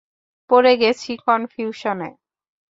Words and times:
পড়ে 0.49 0.73
গেছি 0.81 1.11
কনফিউশনে? 1.25 2.09